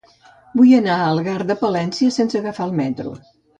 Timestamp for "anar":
0.77-0.95